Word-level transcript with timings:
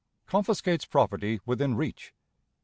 Confiscates 0.25 0.83
Property 0.83 1.41
within 1.45 1.75
Reach. 1.75 2.11